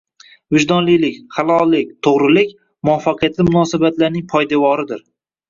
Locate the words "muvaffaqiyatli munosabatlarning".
2.91-4.27